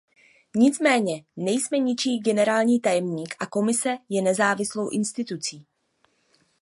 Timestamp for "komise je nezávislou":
3.45-4.89